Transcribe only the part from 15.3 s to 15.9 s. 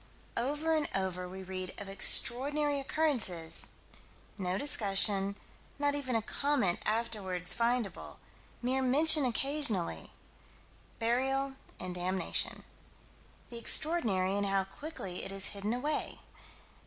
is hidden